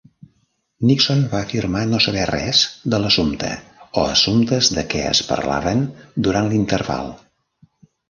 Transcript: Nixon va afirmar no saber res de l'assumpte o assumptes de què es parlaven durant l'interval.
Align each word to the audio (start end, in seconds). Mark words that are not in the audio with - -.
Nixon 0.91 1.19
va 1.33 1.41
afirmar 1.47 1.83
no 1.91 1.99
saber 2.05 2.23
res 2.31 2.63
de 2.95 3.01
l'assumpte 3.05 3.53
o 4.03 4.09
assumptes 4.17 4.73
de 4.81 4.87
què 4.95 5.07
es 5.15 5.25
parlaven 5.31 5.89
durant 6.31 6.53
l'interval. 6.53 7.17